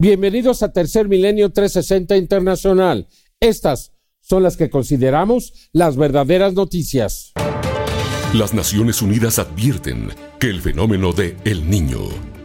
[0.00, 3.06] Bienvenidos a Tercer Milenio 360 Internacional.
[3.38, 7.34] Estas son las que consideramos las verdaderas noticias.
[8.32, 10.08] Las Naciones Unidas advierten
[10.38, 11.98] que el fenómeno de El Niño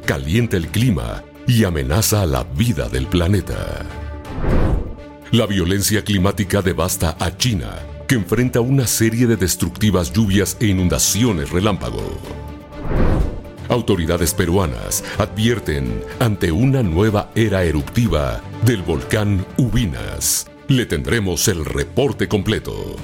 [0.05, 3.85] calienta el clima y amenaza la vida del planeta.
[5.31, 7.79] La violencia climática devasta a China,
[8.09, 12.17] que enfrenta una serie de destructivas lluvias e inundaciones relámpago.
[13.69, 20.47] Autoridades peruanas advierten ante una nueva era eruptiva del volcán Ubinas.
[20.67, 22.95] Le tendremos el reporte completo.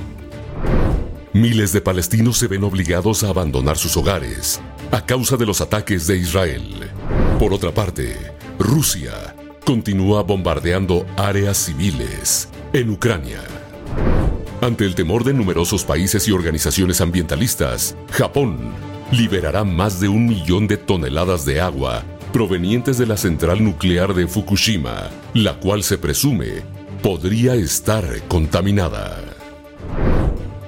[1.34, 6.06] Miles de palestinos se ven obligados a abandonar sus hogares a causa de los ataques
[6.06, 6.90] de Israel.
[7.40, 8.16] Por otra parte,
[8.60, 13.40] Rusia continúa bombardeando áreas civiles en Ucrania.
[14.62, 18.74] Ante el temor de numerosos países y organizaciones ambientalistas, Japón
[19.12, 24.26] liberará más de un millón de toneladas de agua provenientes de la central nuclear de
[24.26, 26.64] Fukushima, la cual se presume
[27.04, 29.20] podría estar contaminada.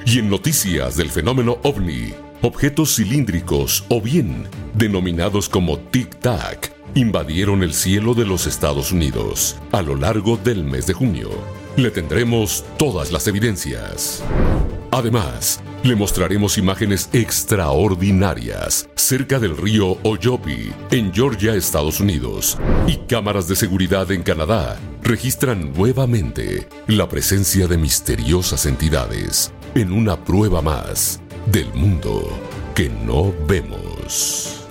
[0.05, 7.73] Y en noticias del fenómeno ovni, objetos cilíndricos o bien denominados como tic-tac invadieron el
[7.73, 11.29] cielo de los Estados Unidos a lo largo del mes de junio.
[11.77, 14.21] Le tendremos todas las evidencias.
[14.93, 23.47] Además, le mostraremos imágenes extraordinarias cerca del río Oyopi, en Georgia, Estados Unidos, y cámaras
[23.47, 31.19] de seguridad en Canadá registran nuevamente la presencia de misteriosas entidades en una prueba más
[31.47, 32.29] del mundo
[32.75, 34.67] que no vemos.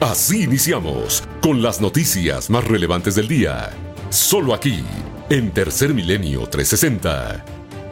[0.00, 3.68] Así iniciamos con las noticias más relevantes del día,
[4.08, 4.82] solo aquí,
[5.28, 7.44] en Tercer Milenio 360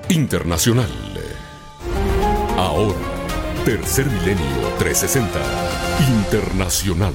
[0.09, 1.18] Internacional.
[2.59, 2.99] Ahora,
[3.65, 4.45] Tercer Milenio
[4.81, 5.31] 360
[6.27, 7.15] Internacional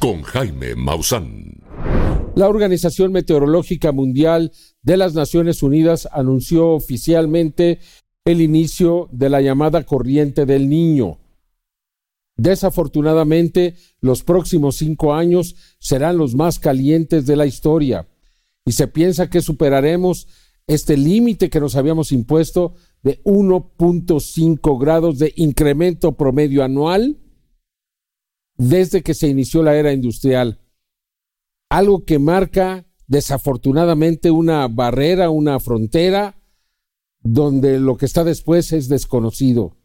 [0.00, 1.54] con Jaime Maussan.
[2.34, 4.50] La Organización Meteorológica Mundial
[4.82, 7.78] de las Naciones Unidas anunció oficialmente
[8.24, 11.20] el inicio de la llamada corriente del niño.
[12.36, 18.08] Desafortunadamente, los próximos cinco años serán los más calientes de la historia
[18.64, 20.26] y se piensa que superaremos
[20.66, 27.18] este límite que nos habíamos impuesto de 1.5 grados de incremento promedio anual
[28.56, 30.60] desde que se inició la era industrial.
[31.68, 36.36] Algo que marca desafortunadamente una barrera, una frontera,
[37.20, 39.76] donde lo que está después es desconocido.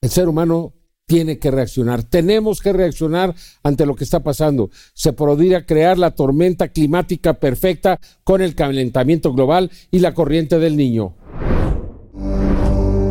[0.00, 0.74] El ser humano
[1.06, 2.02] tiene que reaccionar.
[2.02, 4.70] Tenemos que reaccionar ante lo que está pasando.
[4.92, 10.76] Se podría crear la tormenta climática perfecta con el calentamiento global y la corriente del
[10.76, 11.14] niño.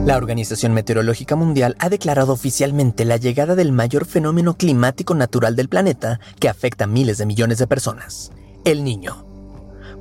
[0.06, 5.68] La Organización Meteorológica Mundial ha declarado oficialmente la llegada del mayor fenómeno climático natural del
[5.68, 8.32] planeta que afecta a miles de millones de personas,
[8.66, 9.26] el niño.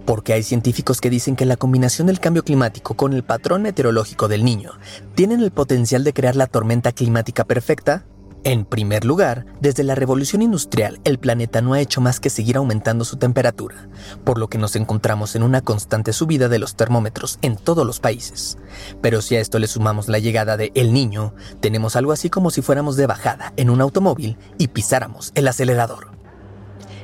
[0.04, 4.28] Porque hay científicos que dicen que la combinación del cambio climático con el patrón meteorológico
[4.28, 4.72] del niño
[5.14, 8.04] tienen el potencial de crear la tormenta climática perfecta
[8.44, 12.58] en primer lugar, desde la revolución industrial, el planeta no ha hecho más que seguir
[12.58, 13.88] aumentando su temperatura,
[14.22, 18.00] por lo que nos encontramos en una constante subida de los termómetros en todos los
[18.00, 18.58] países.
[19.00, 22.50] Pero si a esto le sumamos la llegada de El Niño, tenemos algo así como
[22.50, 26.12] si fuéramos de bajada en un automóvil y pisáramos el acelerador.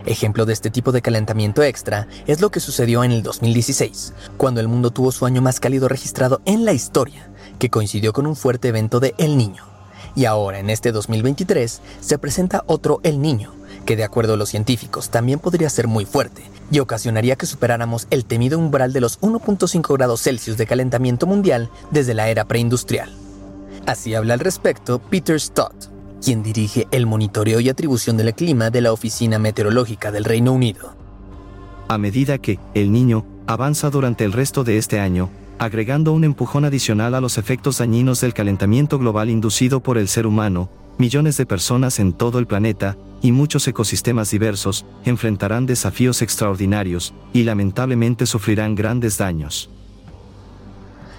[0.05, 4.61] Ejemplo de este tipo de calentamiento extra es lo que sucedió en el 2016, cuando
[4.61, 8.37] el mundo tuvo su año más cálido registrado en la historia, que coincidió con un
[8.37, 9.80] fuerte evento de El Niño.
[10.15, 13.53] Y ahora, en este 2023, se presenta otro El Niño,
[13.87, 18.06] que de acuerdo a los científicos también podría ser muy fuerte y ocasionaría que superáramos
[18.10, 23.10] el temido umbral de los 1.5 grados Celsius de calentamiento mundial desde la era preindustrial.
[23.87, 25.75] Así habla al respecto Peter Stott,
[26.22, 30.94] quien dirige el monitoreo y atribución del clima de la Oficina Meteorológica del Reino Unido.
[31.88, 35.28] A medida que el niño avanza durante el resto de este año,
[35.60, 40.26] agregando un empujón adicional a los efectos dañinos del calentamiento global inducido por el ser
[40.26, 47.12] humano, millones de personas en todo el planeta, y muchos ecosistemas diversos, enfrentarán desafíos extraordinarios,
[47.34, 49.69] y lamentablemente sufrirán grandes daños.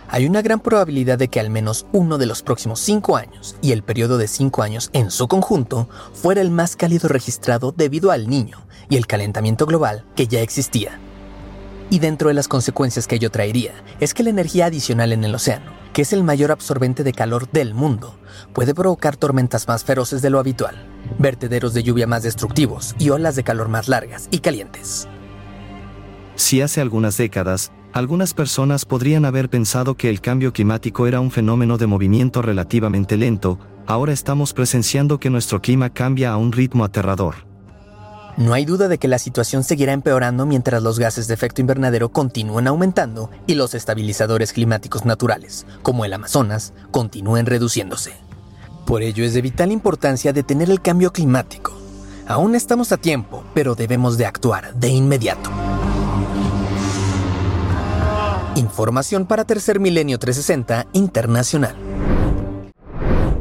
[0.09, 3.73] Hay una gran probabilidad de que al menos uno de los próximos cinco años, y
[3.73, 8.27] el periodo de cinco años en su conjunto, fuera el más cálido registrado debido al
[8.27, 8.57] niño
[8.89, 10.99] y el calentamiento global que ya existía.
[11.91, 15.35] Y dentro de las consecuencias que ello traería es que la energía adicional en el
[15.35, 18.17] océano, que es el mayor absorbente de calor del mundo,
[18.53, 20.87] puede provocar tormentas más feroces de lo habitual,
[21.19, 25.09] vertederos de lluvia más destructivos y olas de calor más largas y calientes.
[26.35, 31.29] Si hace algunas décadas, algunas personas podrían haber pensado que el cambio climático era un
[31.29, 36.85] fenómeno de movimiento relativamente lento, ahora estamos presenciando que nuestro clima cambia a un ritmo
[36.85, 37.50] aterrador.
[38.37, 42.09] No hay duda de que la situación seguirá empeorando mientras los gases de efecto invernadero
[42.09, 48.13] continúen aumentando y los estabilizadores climáticos naturales, como el Amazonas, continúen reduciéndose.
[48.85, 51.73] Por ello es de vital importancia detener el cambio climático.
[52.27, 55.49] Aún estamos a tiempo, pero debemos de actuar de inmediato.
[58.55, 61.75] Información para Tercer Milenio 360 Internacional.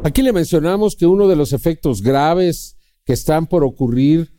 [0.02, 4.32] Aquí le mencionamos que uno de los efectos graves que están por ocurrir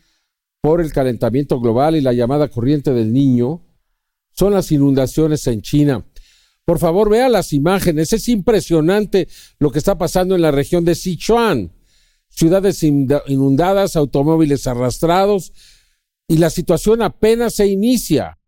[0.62, 3.66] por el calentamiento global y la llamada corriente del niño
[4.32, 6.06] son las inundaciones en China.
[6.64, 8.14] Por favor, vea las imágenes.
[8.14, 9.28] Es impresionante
[9.60, 11.74] lo que está pasando en la región de Sichuan.
[12.30, 15.52] Ciudades inundadas, automóviles arrastrados
[16.28, 18.40] y la situación apenas se inicia.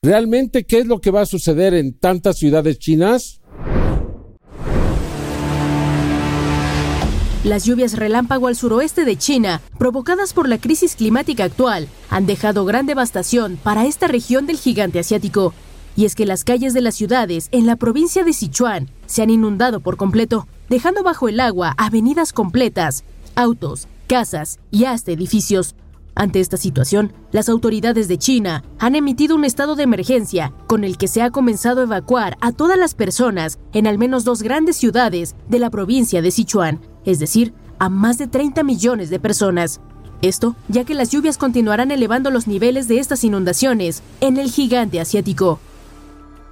[0.00, 3.39] ¿Realmente qué es lo que va a suceder en tantas ciudades chinas?
[7.42, 12.66] Las lluvias relámpago al suroeste de China, provocadas por la crisis climática actual, han dejado
[12.66, 15.54] gran devastación para esta región del gigante asiático.
[15.96, 19.30] Y es que las calles de las ciudades en la provincia de Sichuan se han
[19.30, 23.04] inundado por completo, dejando bajo el agua avenidas completas,
[23.36, 25.74] autos, casas y hasta edificios.
[26.14, 30.98] Ante esta situación, las autoridades de China han emitido un estado de emergencia con el
[30.98, 34.76] que se ha comenzado a evacuar a todas las personas en al menos dos grandes
[34.76, 39.80] ciudades de la provincia de Sichuan, es decir, a más de 30 millones de personas.
[40.22, 45.00] Esto ya que las lluvias continuarán elevando los niveles de estas inundaciones en el gigante
[45.00, 45.60] asiático.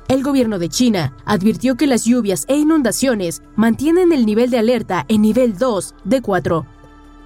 [0.08, 5.04] El gobierno de China advirtió que las lluvias e inundaciones mantienen el nivel de alerta
[5.08, 6.77] en nivel 2 de 4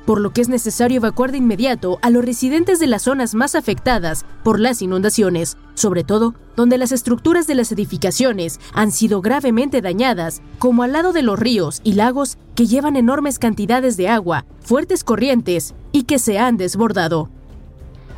[0.06, 3.54] por lo que es necesario evacuar de inmediato a los residentes de las zonas más
[3.54, 9.81] afectadas por las inundaciones, sobre todo donde las estructuras de las edificaciones han sido gravemente
[9.81, 14.44] dañadas, como al lado de los ríos y lagos que llevan enormes cantidades de agua,
[14.60, 17.31] fuertes corrientes y que se han desbordado.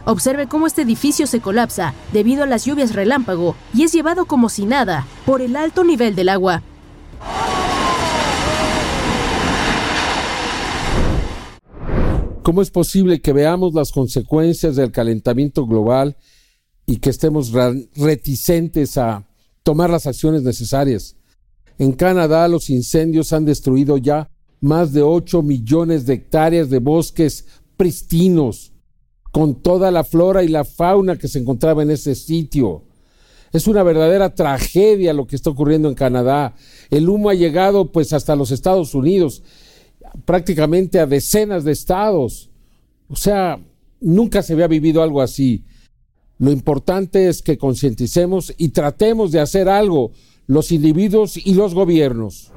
[0.06, 4.48] Observe cómo este edificio se colapsa debido a las lluvias relámpago y es llevado como
[4.48, 6.62] si nada por el alto nivel del agua.
[12.44, 16.18] ¿Cómo es posible que veamos las consecuencias del calentamiento global
[16.84, 17.52] y que estemos
[17.96, 19.26] reticentes a
[19.62, 21.16] tomar las acciones necesarias?
[21.78, 24.28] En Canadá los incendios han destruido ya
[24.60, 27.46] más de 8 millones de hectáreas de bosques
[27.78, 28.74] pristinos,
[29.32, 32.82] con toda la flora y la fauna que se encontraba en ese sitio.
[33.54, 36.54] Es una verdadera tragedia lo que está ocurriendo en Canadá.
[36.90, 39.42] El humo ha llegado pues hasta los Estados Unidos
[40.24, 42.50] prácticamente a decenas de estados.
[43.08, 43.60] O sea,
[44.00, 45.64] nunca se había vivido algo así.
[46.38, 50.12] Lo importante es que concienticemos y tratemos de hacer algo,
[50.46, 52.52] los individuos y los gobiernos.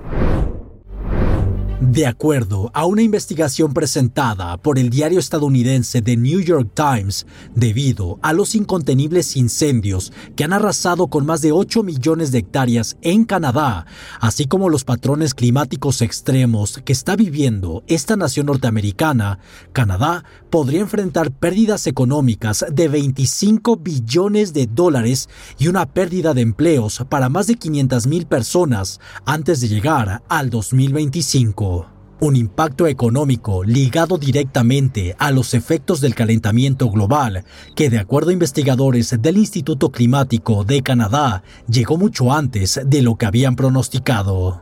[1.79, 8.17] De acuerdo a una investigación presentada por el diario estadounidense The New York Times, debido
[8.23, 13.25] a los incontenibles incendios que han arrasado con más de 8 millones de hectáreas en
[13.25, 13.85] Canadá,
[14.19, 19.37] así como los patrones climáticos extremos que está viviendo esta nación norteamericana,
[19.71, 25.29] Canadá podría enfrentar pérdidas económicas de 25 billones de dólares
[25.59, 30.49] y una pérdida de empleos para más de 500 mil personas antes de llegar al
[30.49, 31.66] 2025
[32.19, 37.43] un impacto económico ligado directamente a los efectos del calentamiento global,
[37.75, 43.15] que de acuerdo a investigadores del Instituto Climático de Canadá, llegó mucho antes de lo
[43.15, 44.61] que habían pronosticado.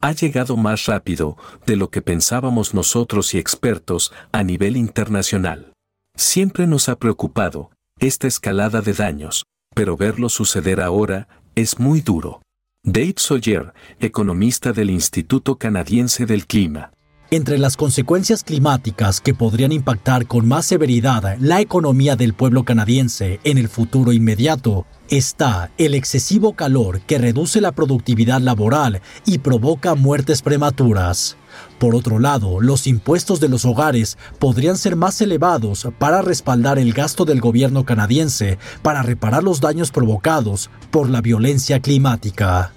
[0.00, 5.72] Ha llegado más rápido de lo que pensábamos nosotros y expertos a nivel internacional.
[6.16, 9.44] Siempre nos ha preocupado esta escalada de daños,
[9.74, 12.43] pero verlo suceder ahora es muy duro.
[12.86, 16.92] Dave Sawyer, economista del Instituto Canadiense del Clima.
[17.30, 23.40] Entre las consecuencias climáticas que podrían impactar con más severidad la economía del pueblo canadiense
[23.42, 29.94] en el futuro inmediato está el excesivo calor que reduce la productividad laboral y provoca
[29.94, 31.38] muertes prematuras.
[31.78, 36.92] Por otro lado, los impuestos de los hogares podrían ser más elevados para respaldar el
[36.92, 42.72] gasto del gobierno canadiense para reparar los daños provocados por la violencia climática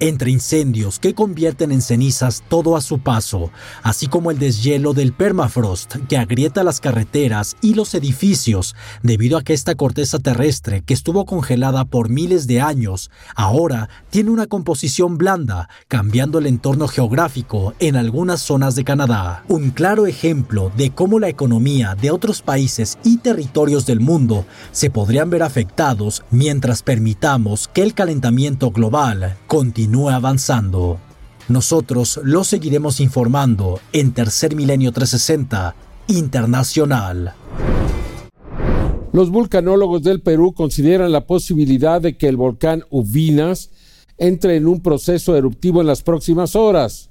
[0.00, 3.50] entre incendios que convierten en cenizas todo a su paso,
[3.82, 9.42] así como el deshielo del permafrost que agrieta las carreteras y los edificios debido a
[9.42, 15.18] que esta corteza terrestre que estuvo congelada por miles de años ahora tiene una composición
[15.18, 19.42] blanda, cambiando el entorno geográfico en algunas zonas de Canadá.
[19.48, 24.90] Un claro ejemplo de cómo la economía de otros países y territorios del mundo se
[24.90, 30.98] podrían ver afectados mientras permitamos que el calentamiento global continúe continúe avanzando.
[31.48, 35.74] Nosotros lo seguiremos informando en Tercer Milenio 360
[36.08, 37.32] Internacional.
[39.14, 43.70] Los vulcanólogos del Perú consideran la posibilidad de que el volcán Ubinas
[44.18, 47.08] entre en un proceso eruptivo en las próximas horas.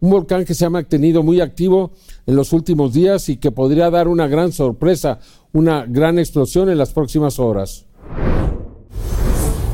[0.00, 1.92] Un volcán que se ha mantenido muy activo
[2.26, 5.20] en los últimos días y que podría dar una gran sorpresa,
[5.52, 7.86] una gran explosión en las próximas horas.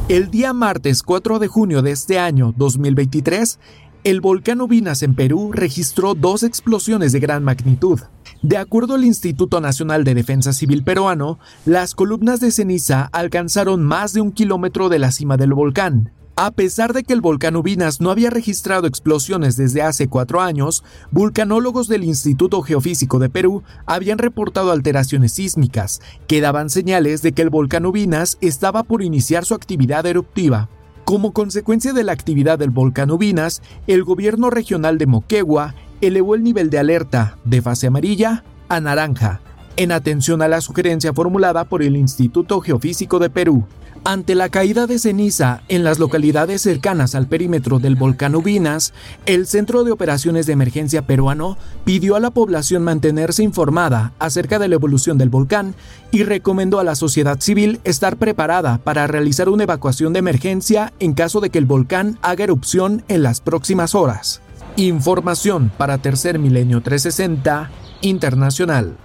[0.07, 3.59] El día martes 4 de junio de este año 2023,
[4.05, 8.01] el volcán Ubinas en Perú registró dos explosiones de gran magnitud.
[8.43, 14.13] De acuerdo al Instituto Nacional de Defensa Civil peruano, las columnas de ceniza alcanzaron más
[14.13, 16.13] de un kilómetro de la cima del volcán.
[16.37, 20.83] A pesar de que el volcán Ubinas no había registrado explosiones desde hace cuatro años,
[21.13, 27.43] vulcanólogos del Instituto Geofísico de Perú habían reportado alteraciones sísmicas que daban señales de que
[27.43, 30.69] el volcán Ubinas estaba por iniciar su actividad eruptiva.
[31.05, 36.43] Como consecuencia de la actividad del volcán Ubinas, el gobierno regional de Moquegua elevó el
[36.43, 39.41] nivel de alerta de fase amarilla a naranja,
[39.77, 43.65] en atención a la sugerencia formulada por el Instituto Geofísico de Perú.
[44.07, 48.93] Ante la caída de ceniza en las localidades cercanas al perímetro del volcán Ubinas,
[49.25, 51.57] el Centro de Operaciones de Emergencia peruano
[51.87, 55.75] pidió a la población mantenerse informada acerca de la evolución del volcán
[56.11, 61.15] y recomendó a la sociedad civil estar preparada para realizar una evacuación de emergencia en
[61.15, 64.43] caso de que el volcán haga erupción en las próximas horas.
[64.77, 67.71] Información para Tercer Milenio 360
[68.03, 68.99] Internacional.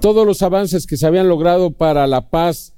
[0.00, 2.74] Todos los avances que se habían logrado para la paz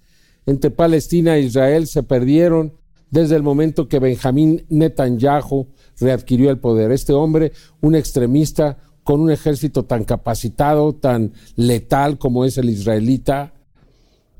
[0.46, 2.74] entre Palestina e Israel se perdieron
[3.10, 5.68] desde el momento que Benjamín Netanyahu
[6.00, 6.90] readquirió el poder.
[6.90, 13.52] Este hombre, un extremista con un ejército tan capacitado, tan letal como es el israelita,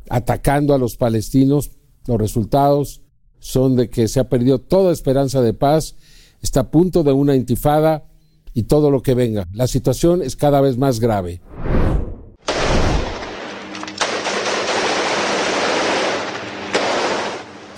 [0.09, 1.73] atacando a los palestinos,
[2.07, 3.03] los resultados
[3.39, 5.97] son de que se ha perdido toda esperanza de paz,
[6.41, 8.07] está a punto de una intifada
[8.55, 9.47] y todo lo que venga.
[9.53, 11.41] La situación es cada vez más grave.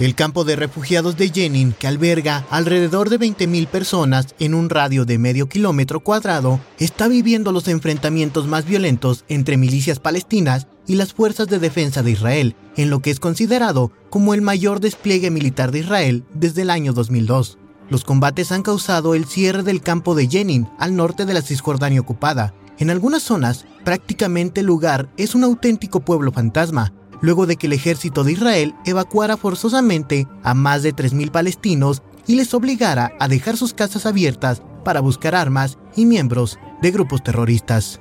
[0.01, 5.05] El campo de refugiados de Jenin, que alberga alrededor de 20.000 personas en un radio
[5.05, 11.13] de medio kilómetro cuadrado, está viviendo los enfrentamientos más violentos entre milicias palestinas y las
[11.13, 15.71] fuerzas de defensa de Israel, en lo que es considerado como el mayor despliegue militar
[15.71, 17.59] de Israel desde el año 2002.
[17.89, 22.01] Los combates han causado el cierre del campo de Jenin, al norte de la Cisjordania
[22.01, 22.53] ocupada.
[22.79, 26.93] En algunas zonas, prácticamente el lugar es un auténtico pueblo fantasma,
[27.25, 32.35] luego de que el ejército de Israel evacuara forzosamente a más de 3.000 palestinos y
[32.35, 37.99] les obligara a dejar sus casas abiertas para buscar armas y miembros de grupos terroristas.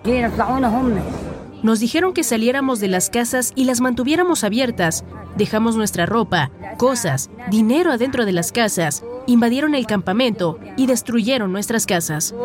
[1.64, 5.06] Nos dijeron que saliéramos de las casas y las mantuviéramos abiertas.
[5.38, 9.06] Dejamos nuestra ropa, cosas, dinero adentro de las casas.
[9.26, 12.36] Invadieron el campamento y destruyeron nuestras casas.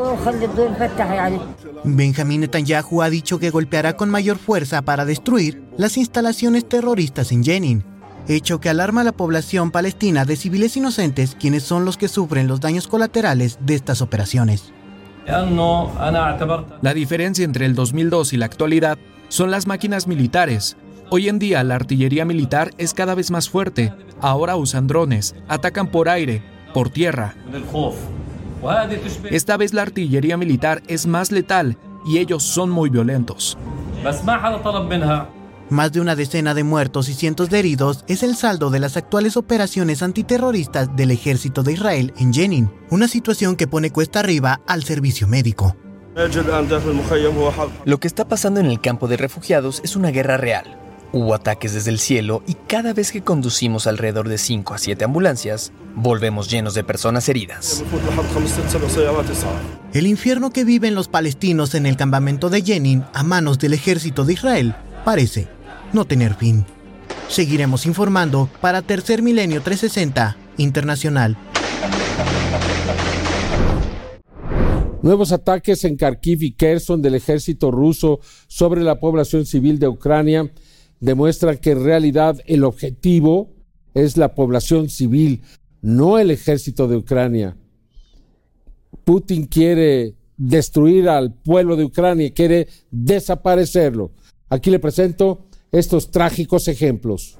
[1.84, 7.42] Benjamín Netanyahu ha dicho que golpeará con mayor fuerza para destruir las instalaciones terroristas en
[7.42, 7.84] Jenin,
[8.28, 12.46] hecho que alarma a la población palestina de civiles inocentes quienes son los que sufren
[12.46, 14.72] los daños colaterales de estas operaciones.
[15.26, 20.76] La diferencia entre el 2002 y la actualidad son las máquinas militares.
[21.10, 23.92] Hoy en día la artillería militar es cada vez más fuerte.
[24.20, 27.34] Ahora usan drones, atacan por aire, por tierra.
[29.30, 33.56] Esta vez la artillería militar es más letal y ellos son muy violentos.
[35.70, 38.96] Más de una decena de muertos y cientos de heridos es el saldo de las
[38.96, 44.60] actuales operaciones antiterroristas del ejército de Israel en Jenin, una situación que pone cuesta arriba
[44.66, 45.76] al servicio médico.
[47.84, 50.87] Lo que está pasando en el campo de refugiados es una guerra real.
[51.10, 55.04] Hubo ataques desde el cielo y cada vez que conducimos alrededor de 5 a 7
[55.04, 57.82] ambulancias, volvemos llenos de personas heridas.
[59.94, 64.26] El infierno que viven los palestinos en el campamento de Jenin a manos del ejército
[64.26, 64.74] de Israel
[65.06, 65.48] parece
[65.94, 66.66] no tener fin.
[67.28, 71.38] Seguiremos informando para Tercer Milenio 360 Internacional.
[75.00, 80.50] Nuevos ataques en Kharkiv y Kherson del ejército ruso sobre la población civil de Ucrania
[81.00, 83.54] demuestran que en realidad el objetivo
[83.94, 85.42] es la población civil,
[85.80, 87.56] no el ejército de Ucrania.
[89.04, 94.12] Putin quiere destruir al pueblo de Ucrania, quiere desaparecerlo.
[94.48, 97.38] Aquí le presento estos trágicos ejemplos.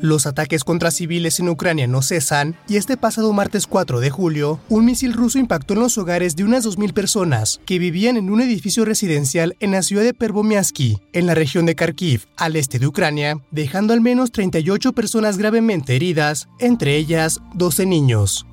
[0.00, 4.60] Los ataques contra civiles en Ucrania no cesan y este pasado martes 4 de julio,
[4.68, 8.40] un misil ruso impactó en los hogares de unas 2.000 personas que vivían en un
[8.40, 12.86] edificio residencial en la ciudad de Pervomiansky, en la región de Kharkiv, al este de
[12.86, 18.47] Ucrania, dejando al menos 38 personas gravemente heridas, entre ellas 12 niños.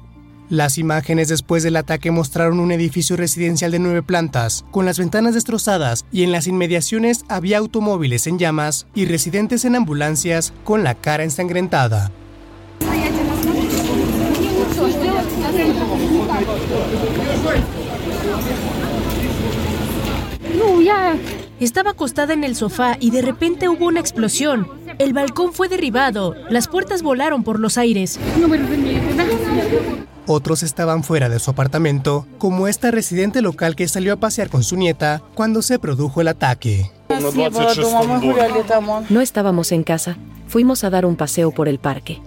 [0.49, 5.33] Las imágenes después del ataque mostraron un edificio residencial de nueve plantas, con las ventanas
[5.33, 10.93] destrozadas y en las inmediaciones había automóviles en llamas y residentes en ambulancias con la
[10.93, 12.11] cara ensangrentada.
[21.59, 24.67] Estaba acostada en el sofá y de repente hubo una explosión.
[24.99, 28.19] El balcón fue derribado, las puertas volaron por los aires.
[30.27, 34.63] Otros estaban fuera de su apartamento, como esta residente local que salió a pasear con
[34.63, 36.91] su nieta cuando se produjo el ataque.
[39.09, 40.17] No estábamos en casa,
[40.47, 42.21] fuimos a dar un paseo por el parque.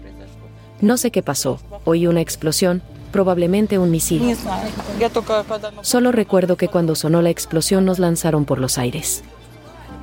[0.80, 4.36] No sé qué pasó, oí una explosión, probablemente un misil.
[5.82, 9.24] Solo recuerdo que cuando sonó la explosión nos lanzaron por los aires.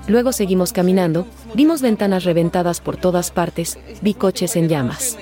[0.07, 1.25] Luego seguimos caminando,
[1.55, 5.17] vimos ventanas reventadas por todas partes, vi coches en llamas.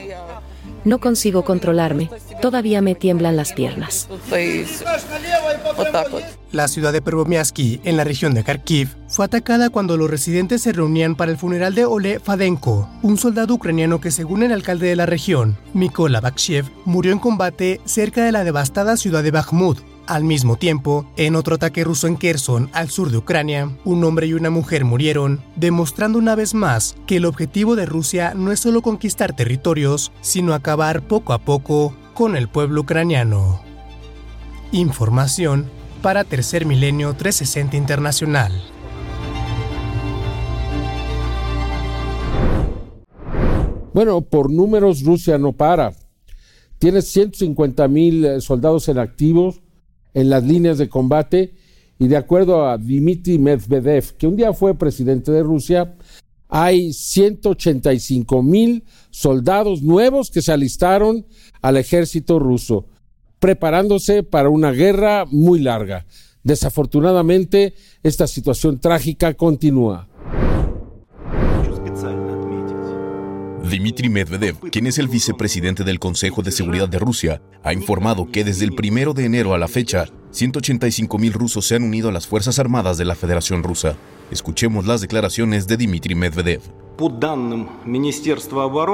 [0.86, 2.10] No consigo controlarme,
[2.42, 4.10] todavía me tiemblan las piernas.
[6.52, 10.74] La ciudad de Pervomiaski, en la región de Kharkiv, fue atacada cuando los residentes se
[10.74, 14.96] reunían para el funeral de Ole Fadenko, un soldado ucraniano que según el alcalde de
[14.96, 20.24] la región, Mykola Bakshiev, murió en combate cerca de la devastada ciudad de Bakhmut, al
[20.24, 24.34] mismo tiempo, en otro ataque ruso en Kherson, al sur de Ucrania, un hombre y
[24.34, 28.82] una mujer murieron, demostrando una vez más que el objetivo de Rusia no es solo
[28.82, 33.62] conquistar territorios, sino acabar poco a poco con el pueblo ucraniano.
[34.72, 35.70] Información
[36.02, 38.52] para Tercer Milenio 360 Internacional.
[43.94, 45.94] Bueno, por números Rusia no para.
[46.80, 49.63] Tiene 150 mil soldados en activos
[50.14, 51.54] en las líneas de combate
[52.00, 55.96] y de acuerdo a Dmitry Medvedev, que un día fue presidente de Rusia,
[56.50, 61.26] hay 185 mil soldados nuevos que se alistaron
[61.62, 62.88] al ejército ruso,
[63.40, 66.06] preparándose para una guerra muy larga.
[66.44, 70.10] Desafortunadamente, esta situación trágica continúa.
[73.78, 78.44] Dmitry Medvedev, quien es el vicepresidente del Consejo de Seguridad de Rusia, ha informado que
[78.44, 82.12] desde el primero de enero a la fecha, 185 mil rusos se han unido a
[82.12, 83.96] las Fuerzas Armadas de la Federación Rusa.
[84.30, 86.62] Escuchemos las declaraciones de Dmitry Medvedev.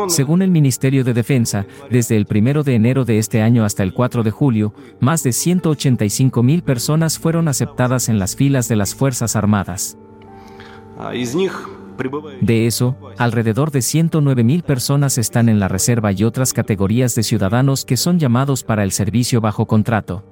[0.08, 3.94] Según el Ministerio de Defensa, desde el primero de enero de este año hasta el
[3.94, 8.96] 4 de julio, más de 185 mil personas fueron aceptadas en las filas de las
[8.96, 9.98] Fuerzas Armadas.
[12.42, 17.24] De eso, alrededor de 109 mil personas están en la reserva y otras categorías de
[17.24, 20.24] ciudadanos que son llamados para el servicio bajo contrato.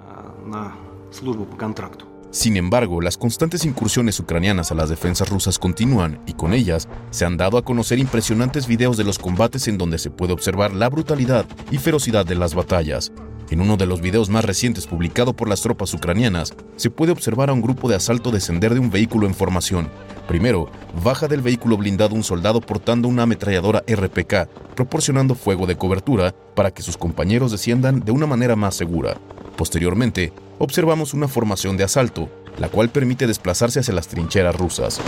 [2.29, 7.25] Sin embargo, las constantes incursiones ucranianas a las defensas rusas continúan y con ellas se
[7.25, 10.89] han dado a conocer impresionantes videos de los combates en donde se puede observar la
[10.89, 13.11] brutalidad y ferocidad de las batallas.
[13.49, 17.49] En uno de los videos más recientes publicado por las tropas ucranianas, se puede observar
[17.49, 19.89] a un grupo de asalto descender de un vehículo en formación.
[20.27, 20.69] Primero,
[21.01, 26.71] baja del vehículo blindado un soldado portando una ametralladora RPK, proporcionando fuego de cobertura para
[26.71, 29.17] que sus compañeros desciendan de una manera más segura.
[29.55, 32.29] Posteriormente, observamos una formación de asalto,
[32.59, 34.99] la cual permite desplazarse hacia las trincheras rusas.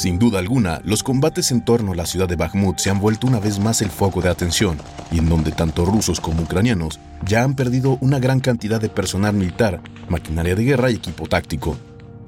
[0.00, 3.26] Sin duda alguna, los combates en torno a la ciudad de Bakhmut se han vuelto
[3.26, 4.78] una vez más el foco de atención,
[5.12, 9.34] y en donde tanto rusos como ucranianos ya han perdido una gran cantidad de personal
[9.34, 11.76] militar, maquinaria de guerra y equipo táctico.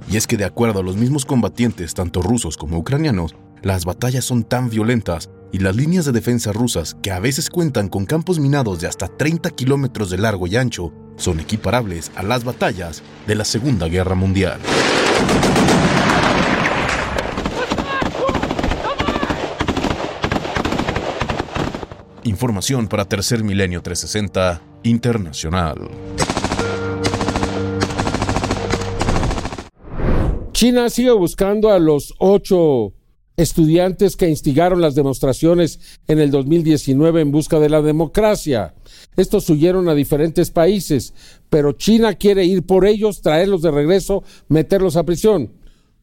[0.06, 4.26] Y es que de acuerdo a los mismos combatientes, tanto rusos como ucranianos, las batallas
[4.26, 8.38] son tan violentas y las líneas de defensa rusas, que a veces cuentan con campos
[8.38, 13.34] minados de hasta 30 kilómetros de largo y ancho, son equiparables a las batallas de
[13.34, 14.60] la Segunda Guerra Mundial.
[22.24, 25.90] Información para Tercer Milenio 360 Internacional.
[30.52, 32.92] China sigue buscando a los ocho
[33.36, 38.74] estudiantes que instigaron las demostraciones en el 2019 en busca de la democracia.
[39.16, 41.14] Estos huyeron a diferentes países,
[41.50, 45.50] pero China quiere ir por ellos, traerlos de regreso, meterlos a prisión,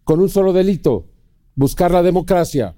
[0.03, 1.05] con un solo delito,
[1.55, 2.75] buscar la democracia.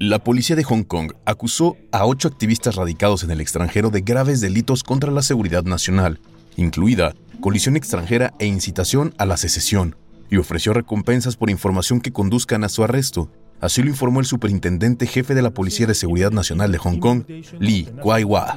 [0.00, 4.40] La policía de Hong Kong acusó a ocho activistas radicados en el extranjero de graves
[4.40, 6.20] delitos contra la seguridad nacional,
[6.56, 9.96] incluida colisión extranjera e incitación a la secesión,
[10.30, 13.28] y ofreció recompensas por información que conduzcan a su arresto.
[13.60, 17.24] Así lo informó el superintendente jefe de la Policía de Seguridad Nacional de Hong Kong,
[17.58, 18.56] Lee Kwai-wah.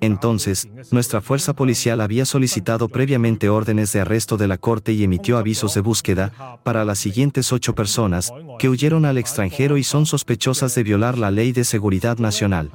[0.00, 5.38] Entonces, nuestra fuerza policial había solicitado previamente órdenes de arresto de la Corte y emitió
[5.38, 10.74] avisos de búsqueda para las siguientes ocho personas que huyeron al extranjero y son sospechosas
[10.74, 12.70] de violar la ley de seguridad nacional.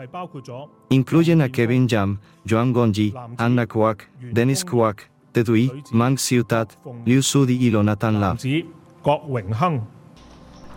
[0.89, 6.71] Incluyen a Kevin Jam, Joan Gonji, Anna Kwak, Dennis Kwak, Tedui, Mang Siu Tat,
[7.05, 8.37] Liu Sudi y Lonatan Lam.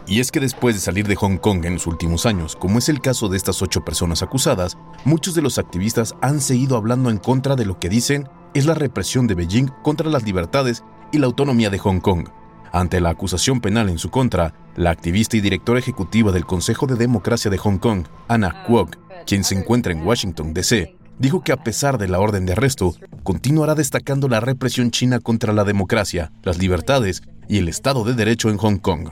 [0.07, 2.89] Y es que después de salir de Hong Kong en los últimos años, como es
[2.89, 7.19] el caso de estas ocho personas acusadas, muchos de los activistas han seguido hablando en
[7.19, 11.27] contra de lo que dicen es la represión de Beijing contra las libertades y la
[11.27, 12.29] autonomía de Hong Kong.
[12.73, 16.97] Ante la acusación penal en su contra, la activista y directora ejecutiva del Consejo de
[16.97, 21.63] Democracia de Hong Kong, Anna Kwok, quien se encuentra en Washington, D.C., dijo que a
[21.63, 26.59] pesar de la orden de arresto, continuará destacando la represión china contra la democracia, las
[26.59, 29.11] libertades y el Estado de Derecho en Hong Kong.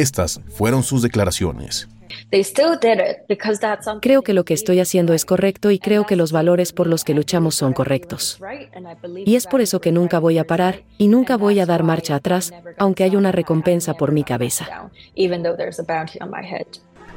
[0.00, 1.86] Estas fueron sus declaraciones.
[4.00, 7.04] Creo que lo que estoy haciendo es correcto y creo que los valores por los
[7.04, 8.40] que luchamos son correctos.
[9.26, 12.14] Y es por eso que nunca voy a parar y nunca voy a dar marcha
[12.14, 14.90] atrás, aunque haya una recompensa por mi cabeza.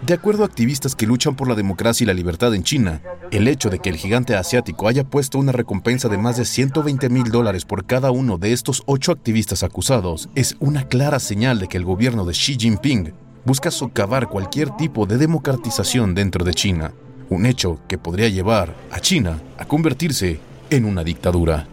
[0.06, 3.48] De acuerdo a activistas que luchan por la democracia y la libertad en China, el
[3.48, 7.32] hecho de que el gigante asiático haya puesto una recompensa de más de 120 mil
[7.32, 11.78] dólares por cada uno de estos ocho activistas acusados es una clara señal de que
[11.78, 13.14] el gobierno de Xi Jinping
[13.46, 16.92] busca socavar cualquier tipo de democratización dentro de China,
[17.30, 20.38] un hecho que podría llevar a China a convertirse
[20.70, 21.66] en una dictadura.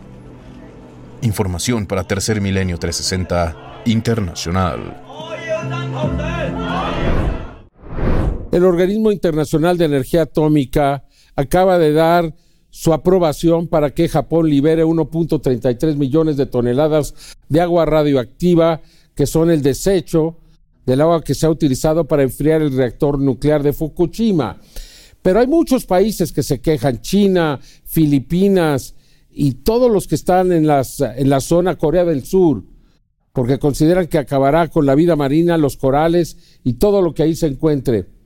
[1.22, 5.02] Información para Tercer Milenio 360 Internacional.
[8.52, 11.04] El Organismo Internacional de Energía Atómica
[11.36, 12.34] acaba de dar
[12.68, 18.80] su aprobación para que Japón libere 1.33 millones de toneladas de agua radioactiva,
[19.14, 20.36] que son el desecho
[20.84, 24.60] del agua que se ha utilizado para enfriar el reactor nuclear de Fukushima.
[25.22, 28.96] Pero hay muchos países que se quejan, China, Filipinas
[29.30, 32.64] y todos los que están en, las, la zona Corea del Sur,
[33.32, 37.36] porque consideran que acabará con la vida marina, los corales y todo lo que ahí
[37.36, 38.19] se encuentre.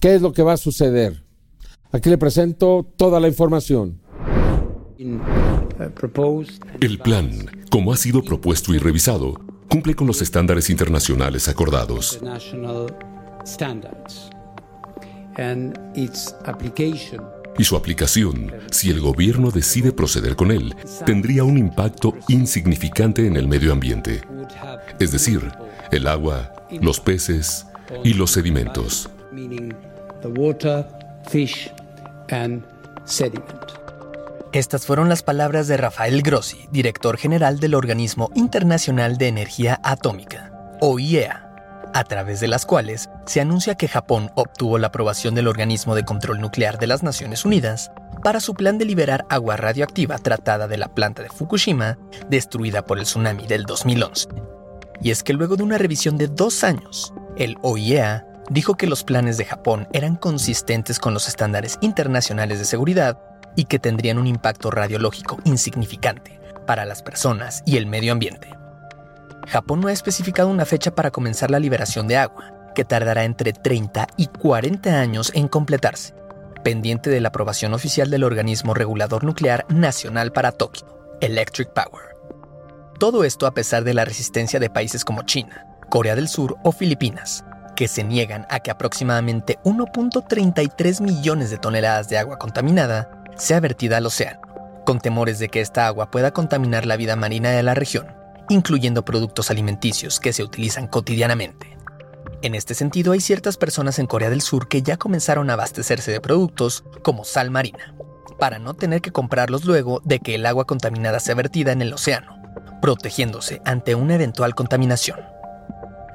[0.00, 1.22] ¿Qué es lo que va a suceder?
[1.92, 4.00] Aquí le presento toda la información.
[6.80, 7.30] El plan,
[7.70, 9.34] como ha sido propuesto y revisado,
[9.68, 12.20] cumple con los estándares internacionales acordados.
[17.58, 20.74] Y su aplicación, si el gobierno decide proceder con él,
[21.06, 24.20] tendría un impacto insignificante en el medio ambiente,
[24.98, 25.50] es decir,
[25.90, 27.66] el agua, los peces
[28.04, 29.08] y los sedimentos.
[34.52, 40.50] Estas fueron las palabras de Rafael Grossi, director general del Organismo Internacional de Energía Atómica,
[40.80, 41.46] OIEA,
[41.92, 46.04] a través de las cuales se anuncia que Japón obtuvo la aprobación del Organismo de
[46.04, 50.78] Control Nuclear de las Naciones Unidas para su plan de liberar agua radioactiva tratada de
[50.78, 51.98] la planta de Fukushima,
[52.30, 54.28] destruida por el tsunami del 2011.
[55.02, 59.04] Y es que luego de una revisión de dos años, el OIEA dijo que los
[59.04, 63.18] planes de Japón eran consistentes con los estándares internacionales de seguridad
[63.56, 68.50] y que tendrían un impacto radiológico insignificante para las personas y el medio ambiente.
[69.46, 73.52] Japón no ha especificado una fecha para comenzar la liberación de agua, que tardará entre
[73.52, 76.14] 30 y 40 años en completarse,
[76.62, 80.86] pendiente de la aprobación oficial del organismo regulador nuclear nacional para Tokio,
[81.20, 82.16] Electric Power.
[82.98, 86.72] Todo esto a pesar de la resistencia de países como China, Corea del Sur o
[86.72, 87.44] Filipinas,
[87.76, 93.98] que se niegan a que aproximadamente 1.33 millones de toneladas de agua contaminada sea vertida
[93.98, 94.40] al océano,
[94.84, 98.08] con temores de que esta agua pueda contaminar la vida marina de la región,
[98.48, 101.76] incluyendo productos alimenticios que se utilizan cotidianamente.
[102.42, 106.10] En este sentido, hay ciertas personas en Corea del Sur que ya comenzaron a abastecerse
[106.10, 107.94] de productos como sal marina,
[108.38, 111.92] para no tener que comprarlos luego de que el agua contaminada sea vertida en el
[111.92, 112.40] océano,
[112.80, 115.35] protegiéndose ante una eventual contaminación.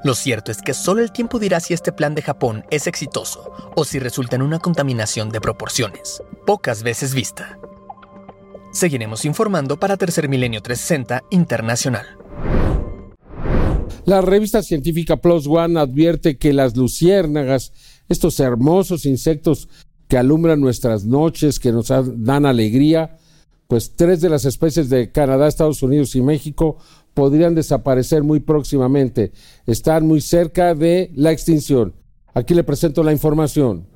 [0.04, 3.52] Lo cierto es que solo el tiempo dirá si este plan de Japón es exitoso
[3.76, 7.60] o si resulta en una contaminación de proporciones, pocas veces vista.
[8.72, 12.18] Seguiremos informando para Tercer Milenio 360 Internacional.
[14.06, 17.72] La revista científica Plus One advierte que las luciérnagas,
[18.10, 19.70] estos hermosos insectos
[20.08, 23.20] que alumbran nuestras noches, que nos dan alegría,
[23.68, 26.78] pues tres de las especies de Canadá, Estados Unidos y México
[27.14, 29.32] podrían desaparecer muy próximamente.
[29.66, 31.94] Están muy cerca de la extinción.
[32.34, 33.88] Aquí le presento la información.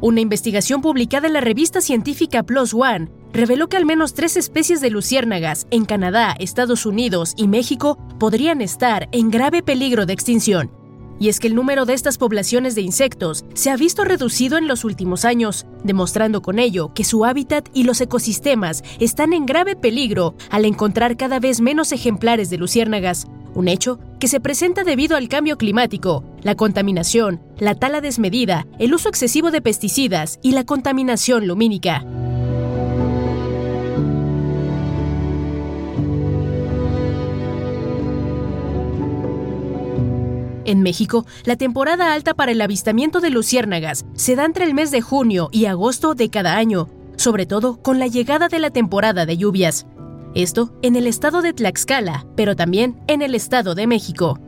[0.00, 4.80] Una investigación publicada en la revista científica PLOS ONE reveló que al menos tres especies
[4.80, 10.81] de luciérnagas en Canadá, Estados Unidos y México podrían estar en grave peligro de extinción.
[11.22, 14.66] Y es que el número de estas poblaciones de insectos se ha visto reducido en
[14.66, 19.76] los últimos años, demostrando con ello que su hábitat y los ecosistemas están en grave
[19.76, 25.16] peligro al encontrar cada vez menos ejemplares de luciérnagas, un hecho que se presenta debido
[25.16, 30.64] al cambio climático, la contaminación, la tala desmedida, el uso excesivo de pesticidas y la
[30.64, 32.04] contaminación lumínica.
[40.72, 44.90] En México, la temporada alta para el avistamiento de luciérnagas se da entre el mes
[44.90, 49.26] de junio y agosto de cada año, sobre todo con la llegada de la temporada
[49.26, 49.86] de lluvias.
[50.34, 54.40] Esto en el estado de Tlaxcala, pero también en el estado de México.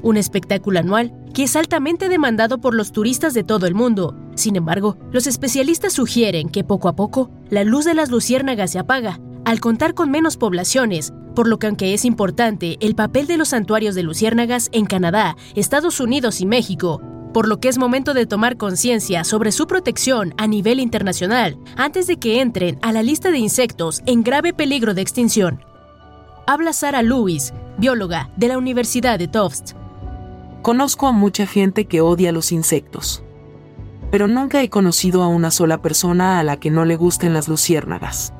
[0.00, 4.16] Un espectáculo anual que es altamente demandado por los turistas de todo el mundo.
[4.34, 8.78] Sin embargo, los especialistas sugieren que poco a poco la luz de las luciérnagas se
[8.78, 13.36] apaga, al contar con menos poblaciones, por lo que aunque es importante el papel de
[13.36, 17.00] los santuarios de luciérnagas en Canadá, Estados Unidos y México,
[17.34, 22.06] por lo que es momento de tomar conciencia sobre su protección a nivel internacional antes
[22.06, 25.62] de que entren a la lista de insectos en grave peligro de extinción.
[26.46, 29.76] Habla Sara Lewis, bióloga de la Universidad de Tufts.
[30.62, 33.22] Conozco a mucha gente que odia los insectos,
[34.10, 37.46] pero nunca he conocido a una sola persona a la que no le gusten las
[37.46, 38.32] luciérnagas.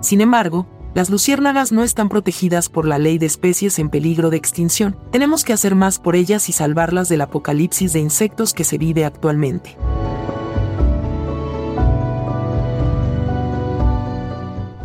[0.00, 4.36] Sin embargo, las luciérnagas no están protegidas por la ley de especies en peligro de
[4.36, 4.96] extinción.
[5.10, 9.04] Tenemos que hacer más por ellas y salvarlas del apocalipsis de insectos que se vive
[9.04, 9.76] actualmente.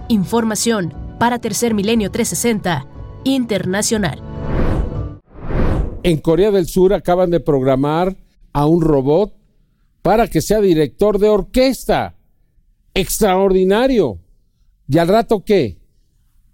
[0.07, 2.87] Información para Tercer Milenio 360
[3.25, 4.23] Internacional.
[6.01, 8.17] En Corea del Sur acaban de programar
[8.51, 9.35] a un robot
[10.01, 12.15] para que sea director de orquesta.
[12.95, 14.17] Extraordinario.
[14.87, 15.78] ¿Y al rato qué?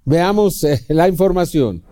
[0.06, 1.84] Veamos eh, la información.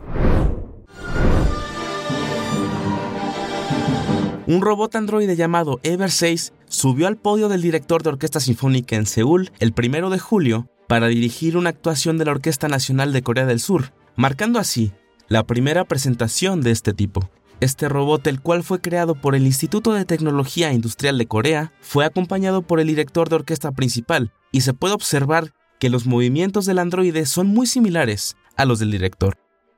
[4.45, 9.07] Un robot androide llamado Ever 6 subió al podio del director de Orquesta Sinfónica en
[9.07, 13.45] Seúl el primero de julio para dirigir una actuación de la Orquesta Nacional de Corea
[13.45, 14.91] del Sur, marcando así
[15.27, 17.29] la primera presentación de este tipo.
[17.61, 22.03] Este robot, el cual fue creado por el Instituto de Tecnología Industrial de Corea, fue
[22.03, 26.79] acompañado por el director de orquesta principal y se puede observar que los movimientos del
[26.79, 29.35] androide son muy similares a los del director.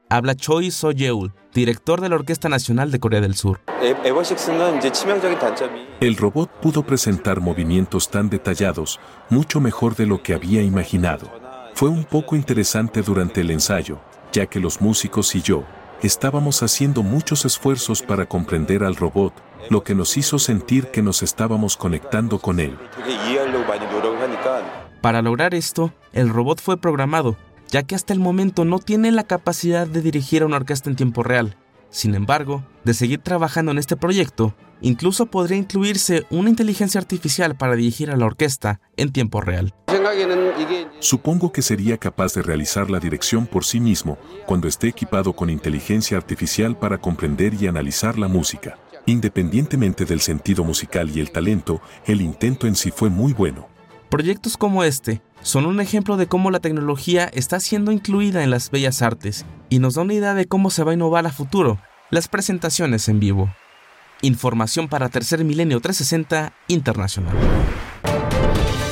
[0.07, 3.59] Habla Choi So-yeol, director de la Orquesta Nacional de Corea del Sur.
[5.99, 8.99] El robot pudo presentar movimientos tan detallados,
[9.31, 11.27] mucho mejor de lo que había imaginado.
[11.73, 13.99] Fue un poco interesante durante el ensayo,
[14.31, 15.63] ya que los músicos y yo
[16.03, 19.33] estábamos haciendo muchos esfuerzos para comprender al robot,
[19.71, 22.77] lo que nos hizo sentir que nos estábamos conectando con él.
[25.05, 27.37] Para lograr esto, el robot fue programado,
[27.69, 30.95] ya que hasta el momento no tiene la capacidad de dirigir a una orquesta en
[30.95, 31.57] tiempo real.
[31.91, 37.75] Sin embargo, de seguir trabajando en este proyecto, incluso podría incluirse una inteligencia artificial para
[37.75, 39.75] dirigir a la orquesta en tiempo real.
[41.01, 45.51] Supongo que sería capaz de realizar la dirección por sí mismo cuando esté equipado con
[45.51, 48.79] inteligencia artificial para comprender y analizar la música.
[49.05, 53.74] Independientemente del sentido musical y el talento, el intento en sí fue muy bueno.
[54.09, 58.71] Proyectos como este son un ejemplo de cómo la tecnología está siendo incluida en las
[58.71, 61.79] bellas artes y nos da una idea de cómo se va a innovar a futuro
[62.11, 63.53] las presentaciones en vivo.
[64.21, 67.35] Información para Tercer Milenio 360 Internacional.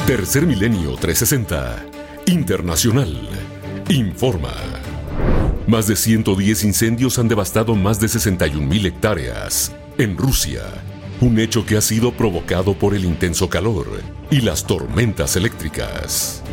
[0.06, 1.86] Tercer Milenio 360
[2.28, 3.30] Internacional.
[3.90, 4.54] Informa.
[5.68, 10.64] Más de 110 incendios han devastado más de 61.000 hectáreas en Rusia
[11.24, 13.88] un hecho que ha sido provocado por el intenso calor
[14.30, 16.44] y las tormentas eléctricas.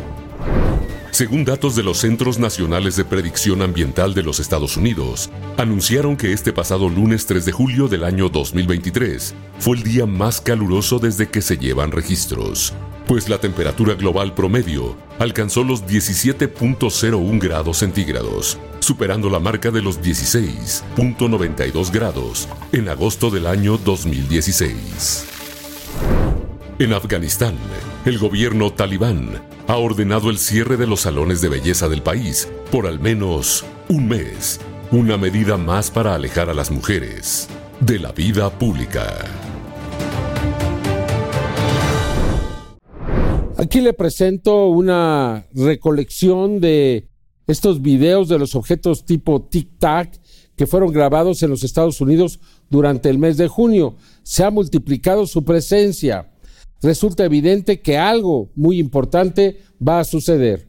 [1.11, 6.31] Según datos de los Centros Nacionales de Predicción Ambiental de los Estados Unidos, anunciaron que
[6.31, 11.27] este pasado lunes 3 de julio del año 2023 fue el día más caluroso desde
[11.27, 12.73] que se llevan registros,
[13.11, 19.99] pues la temperatura global promedio alcanzó los 17.01 grados centígrados, superando la marca de los
[19.99, 25.25] 16.92 grados en agosto del año 2016.
[26.79, 27.55] En Afganistán,
[28.05, 32.87] el gobierno talibán ha ordenado el cierre de los salones de belleza del país por
[32.87, 37.49] al menos un mes, una medida más para alejar a las mujeres
[37.81, 39.40] de la vida pública.
[43.61, 47.07] Aquí le presento una recolección de
[47.45, 50.19] estos videos de los objetos tipo tic-tac
[50.55, 52.39] que fueron grabados en los Estados Unidos
[52.71, 53.97] durante el mes de junio.
[54.23, 56.27] Se ha multiplicado su presencia.
[56.81, 60.67] resulta evidente que algo muy importante va a suceder.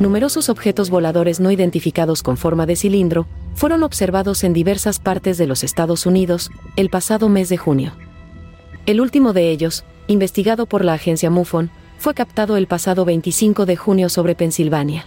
[0.00, 5.46] Numerosos objetos voladores no identificados con forma de cilindro fueron observados en diversas partes de
[5.46, 7.92] los Estados Unidos el pasado mes de junio.
[8.86, 13.76] El último de ellos, investigado por la agencia MUFON, fue captado el pasado 25 de
[13.76, 15.04] junio sobre Pensilvania.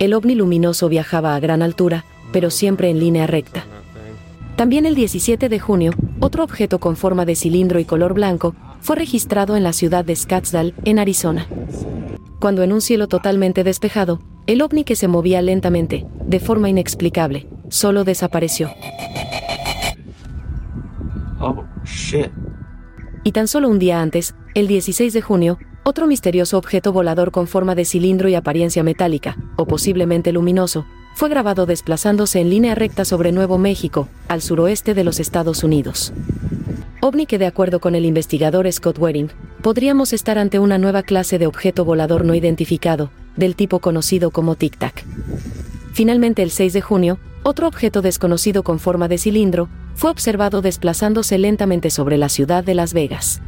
[0.00, 3.64] El ovni luminoso viajaba a gran altura, pero siempre en línea recta.
[4.56, 8.96] También el 17 de junio, otro objeto con forma de cilindro y color blanco fue
[8.96, 11.46] registrado en la ciudad de Scottsdale, en Arizona.
[12.42, 17.46] Cuando en un cielo totalmente despejado, el ovni que se movía lentamente, de forma inexplicable,
[17.68, 18.68] solo desapareció.
[21.40, 22.32] Oh, shit.
[23.22, 27.46] Y tan solo un día antes, el 16 de junio, otro misterioso objeto volador con
[27.46, 33.04] forma de cilindro y apariencia metálica, o posiblemente luminoso, fue grabado desplazándose en línea recta
[33.04, 36.12] sobre Nuevo México, al suroeste de los Estados Unidos.
[37.02, 39.30] OVNI que de acuerdo con el investigador Scott Waring,
[39.62, 44.56] podríamos estar ante una nueva clase de objeto volador no identificado, del tipo conocido como
[44.56, 45.04] Tic Tac.
[45.92, 51.38] Finalmente el 6 de junio, otro objeto desconocido con forma de cilindro, fue observado desplazándose
[51.38, 53.40] lentamente sobre la ciudad de Las Vegas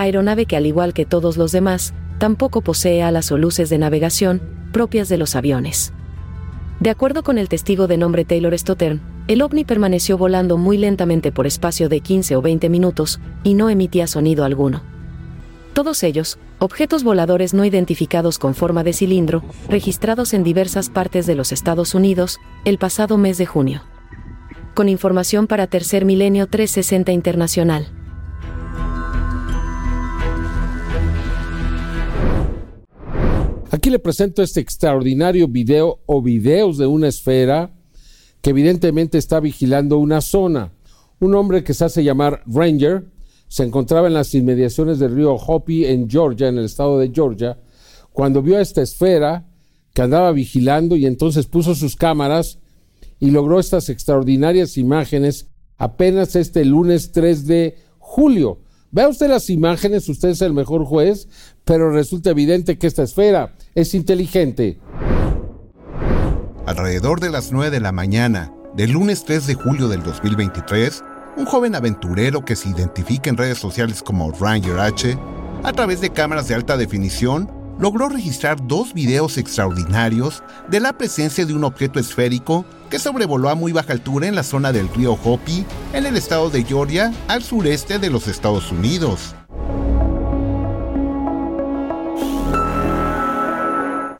[0.00, 4.40] aeronave que al igual que todos los demás, tampoco posee alas o luces de navegación
[4.72, 5.92] propias de los aviones.
[6.80, 11.32] De acuerdo con el testigo de nombre Taylor Stottern, el ovni permaneció volando muy lentamente
[11.32, 14.82] por espacio de 15 o 20 minutos y no emitía sonido alguno.
[15.72, 21.36] Todos ellos, objetos voladores no identificados con forma de cilindro, registrados en diversas partes de
[21.36, 23.82] los Estados Unidos el pasado mes de junio.
[24.74, 27.86] Con información para Tercer Milenio 360 Internacional.
[33.70, 37.70] Aquí le presento este extraordinario video o videos de una esfera
[38.42, 40.72] que evidentemente está vigilando una zona.
[41.20, 43.04] Un hombre que se hace llamar Ranger
[43.50, 47.58] se encontraba en las inmediaciones del río Hopi en Georgia, en el estado de Georgia,
[48.12, 49.44] cuando vio esta esfera
[49.92, 52.60] que andaba vigilando y entonces puso sus cámaras
[53.18, 58.60] y logró estas extraordinarias imágenes apenas este lunes 3 de julio.
[58.92, 61.26] Vea usted las imágenes, usted es el mejor juez,
[61.64, 64.78] pero resulta evidente que esta esfera es inteligente.
[66.66, 71.02] Alrededor de las 9 de la mañana del lunes 3 de julio del 2023,
[71.36, 75.18] un joven aventurero que se identifica en redes sociales como Ranger H,
[75.62, 81.46] a través de cámaras de alta definición, logró registrar dos videos extraordinarios de la presencia
[81.46, 85.18] de un objeto esférico que sobrevoló a muy baja altura en la zona del río
[85.24, 89.34] Hopi, en el estado de Georgia, al sureste de los Estados Unidos.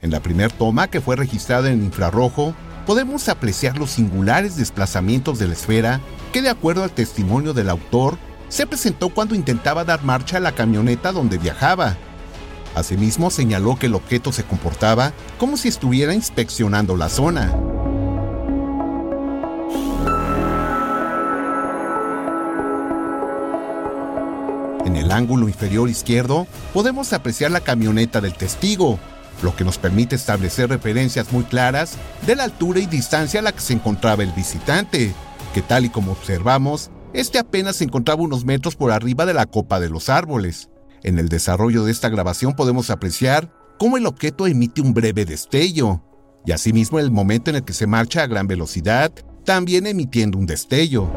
[0.01, 2.55] En la primera toma, que fue registrada en infrarrojo,
[2.91, 6.01] podemos apreciar los singulares desplazamientos de la esfera
[6.33, 10.57] que, de acuerdo al testimonio del autor, se presentó cuando intentaba dar marcha a la
[10.57, 11.97] camioneta donde viajaba.
[12.75, 17.55] Asimismo, señaló que el objeto se comportaba como si estuviera inspeccionando la zona.
[24.85, 28.99] En el ángulo inferior izquierdo podemos apreciar la camioneta del testigo,
[29.43, 33.53] lo que nos permite establecer referencias muy claras de la altura y distancia a la
[33.53, 35.13] que se encontraba el visitante,
[35.55, 39.47] que tal y como observamos, este apenas se encontraba unos metros por arriba de la
[39.47, 40.69] copa de los árboles.
[41.03, 46.03] En el desarrollo de esta grabación podemos apreciar cómo el objeto emite un breve destello,
[46.45, 49.13] y asimismo el momento en el que se marcha a gran velocidad,
[49.45, 51.11] también emitiendo un destello.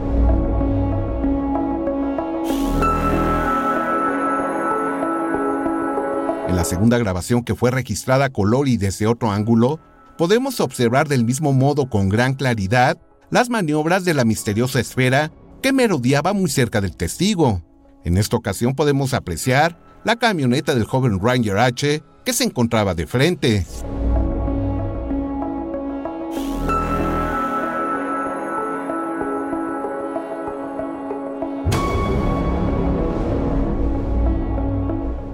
[6.54, 9.80] En la segunda grabación que fue registrada a color y desde otro ángulo,
[10.20, 13.00] podemos observar del mismo modo con gran claridad
[13.32, 15.32] las maniobras de la misteriosa esfera
[15.64, 17.64] que merodeaba muy cerca del testigo.
[18.04, 23.08] En esta ocasión podemos apreciar la camioneta del joven Ranger H que se encontraba de
[23.08, 23.66] frente.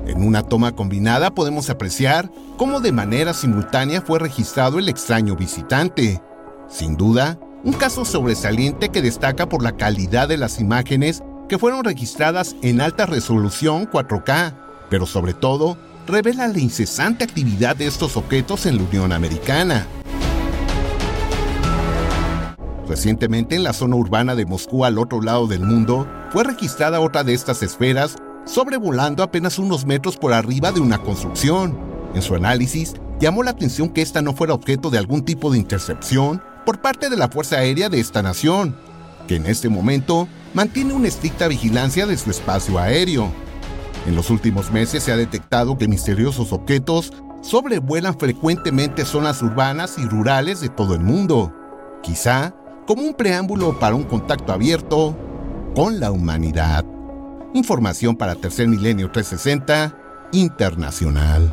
[0.10, 6.19] En una toma combinada podemos apreciar cómo de manera simultánea fue registrado el extraño visitante.
[6.67, 11.84] Sin duda, un caso sobresaliente que destaca por la calidad de las imágenes que fueron
[11.84, 14.56] registradas en alta resolución 4K,
[14.90, 15.77] pero sobre todo
[16.08, 19.86] revela la incesante actividad de estos objetos en la Unión Americana.
[22.88, 27.23] Recientemente en la zona urbana de Moscú al otro lado del mundo, fue registrada otra
[27.23, 28.15] de estas esferas
[28.50, 31.77] sobrevolando apenas unos metros por arriba de una construcción.
[32.15, 35.60] En su análisis, llamó la atención que esta no fuera objeto de algún tipo de
[35.60, 38.75] intercepción por parte de la Fuerza Aérea de esta nación,
[39.27, 43.31] que en este momento mantiene una estricta vigilancia de su espacio aéreo.
[44.08, 50.06] En los últimos meses se ha detectado que misteriosos objetos sobrevuelan frecuentemente zonas urbanas y
[50.06, 51.54] rurales de todo el mundo,
[52.02, 52.56] quizá
[52.87, 55.15] como un preámbulo para un contacto abierto
[55.75, 56.83] con la humanidad.
[57.54, 61.52] Información para Tercer Milenio 360 Internacional.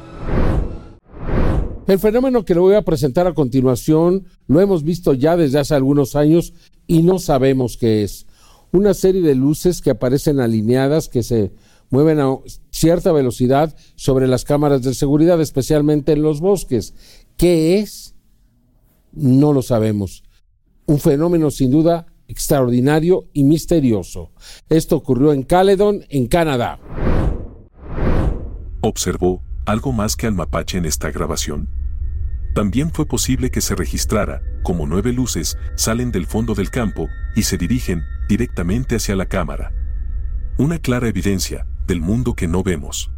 [1.87, 5.75] El fenómeno que le voy a presentar a continuación lo hemos visto ya desde hace
[5.75, 6.53] algunos años
[6.87, 8.27] y no sabemos qué es.
[8.73, 11.53] Una serie de luces que aparecen alineadas que se
[11.89, 12.37] mueven a
[12.71, 16.93] cierta velocidad sobre las cámaras de seguridad, especialmente en los bosques.
[17.39, 18.15] ¿Qué es?
[19.13, 20.25] No lo sabemos.
[20.85, 24.33] Un fenómeno sin duda extraordinario y misterioso.
[24.69, 26.79] Esto ocurrió en Caledon, en Canadá.
[28.81, 31.69] ¿Observó algo más que al mapache en esta grabación?
[32.55, 37.43] También fue posible que se registrara como nueve luces salen del fondo del campo y
[37.43, 39.73] se dirigen directamente hacia la cámara.
[40.59, 43.13] Una clara evidencia del mundo que no vemos.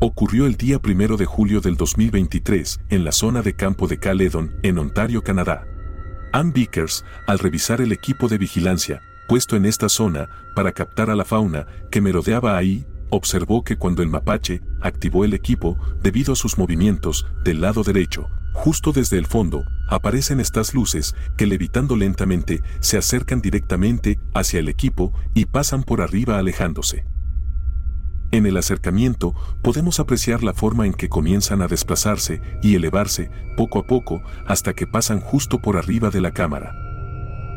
[0.00, 4.56] Ocurrió el día primero de julio del 2023 en la zona de campo de Caledon,
[4.62, 5.66] en Ontario, Canadá.
[6.32, 9.02] Ann Vickers, al revisar el equipo de vigilancia
[9.32, 14.02] puesto en esta zona para captar a la fauna que merodeaba ahí, observó que cuando
[14.02, 19.26] el mapache activó el equipo, debido a sus movimientos del lado derecho, justo desde el
[19.26, 25.82] fondo, aparecen estas luces que levitando lentamente se acercan directamente hacia el equipo y pasan
[25.82, 27.06] por arriba alejándose.
[28.32, 33.78] En el acercamiento podemos apreciar la forma en que comienzan a desplazarse y elevarse poco
[33.78, 36.72] a poco hasta que pasan justo por arriba de la cámara.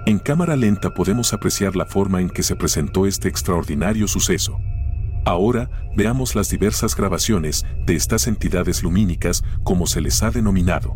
[0.05, 4.59] En cámara lenta podemos apreciar la forma en que se presentó este extraordinario suceso.
[5.23, 10.93] Ahora veamos las diversas grabaciones de estas entidades lumínicas como se les ha denominado.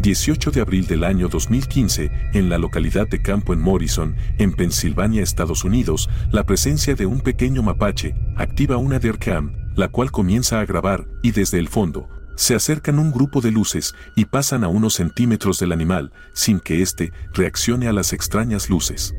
[0.00, 5.22] 18 de abril del año 2015, en la localidad de Campo en Morrison, en Pensilvania,
[5.22, 10.66] Estados Unidos, la presencia de un pequeño mapache activa una DERCAM, la cual comienza a
[10.66, 14.94] grabar y desde el fondo, se acercan un grupo de luces y pasan a unos
[14.94, 19.14] centímetros del animal sin que éste reaccione a las extrañas luces.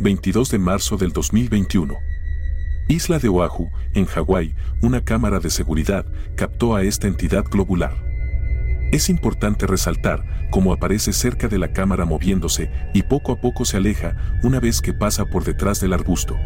[0.00, 1.94] 22 de marzo del 2021.
[2.88, 6.04] Isla de Oahu, en Hawái, una cámara de seguridad
[6.36, 8.15] captó a esta entidad globular.
[8.92, 13.78] Es importante resaltar cómo aparece cerca de la cámara moviéndose y poco a poco se
[13.78, 16.36] aleja una vez que pasa por detrás del arbusto.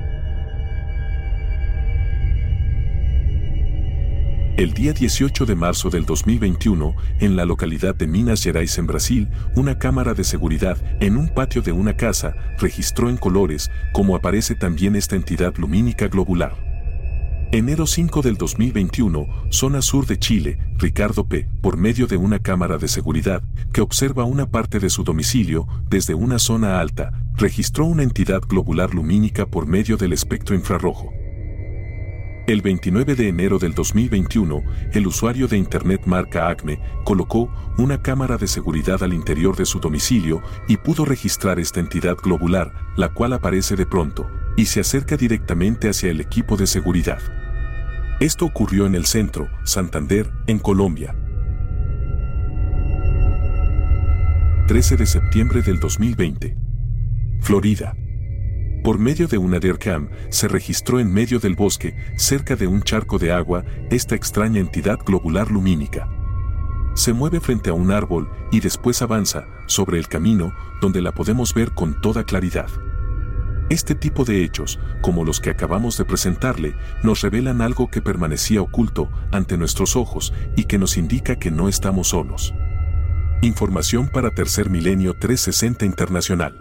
[4.57, 9.29] El día 18 de marzo del 2021, en la localidad de Minas Gerais en Brasil,
[9.55, 14.55] una cámara de seguridad en un patio de una casa registró en colores cómo aparece
[14.55, 16.70] también esta entidad lumínica globular.
[17.53, 22.79] Enero 5 del 2021, zona sur de Chile, Ricardo P., por medio de una cámara
[22.79, 23.43] de seguridad
[23.73, 28.95] que observa una parte de su domicilio desde una zona alta, registró una entidad globular
[28.95, 31.13] lumínica por medio del espectro infrarrojo.
[32.47, 38.37] El 29 de enero del 2021, el usuario de Internet marca Acme colocó una cámara
[38.37, 43.33] de seguridad al interior de su domicilio y pudo registrar esta entidad globular, la cual
[43.33, 47.40] aparece de pronto, y se acerca directamente hacia el equipo de seguridad.
[48.21, 51.17] Esto ocurrió en el centro, Santander, en Colombia.
[54.69, 56.55] 13 de septiembre del 2020.
[57.41, 57.97] Florida.
[58.85, 63.19] Por medio de una DERCAM, se registró en medio del bosque, cerca de un charco
[63.19, 66.07] de agua, esta extraña entidad globular lumínica.
[66.93, 70.53] Se mueve frente a un árbol y después avanza sobre el camino,
[70.83, 72.69] donde la podemos ver con toda claridad.
[73.71, 78.61] Este tipo de hechos, como los que acabamos de presentarle, nos revelan algo que permanecía
[78.61, 82.53] oculto ante nuestros ojos y que nos indica que no estamos solos.
[83.43, 86.61] Información para Tercer Milenio 360 Internacional.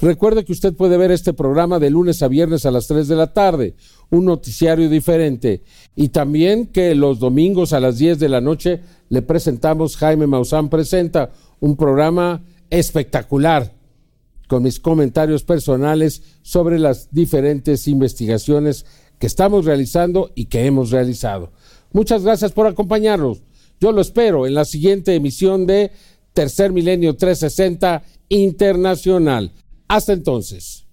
[0.00, 3.16] Recuerde que usted puede ver este programa de lunes a viernes a las 3 de
[3.16, 3.74] la tarde,
[4.10, 5.64] un noticiario diferente,
[5.96, 10.68] y también que los domingos a las 10 de la noche le presentamos Jaime Maussan
[10.68, 13.77] Presenta, un programa espectacular
[14.48, 18.84] con mis comentarios personales sobre las diferentes investigaciones
[19.20, 21.52] que estamos realizando y que hemos realizado.
[21.92, 23.42] Muchas gracias por acompañarnos.
[23.80, 25.92] Yo lo espero en la siguiente emisión de
[26.32, 29.52] Tercer Milenio 360 Internacional.
[29.86, 30.87] Hasta entonces.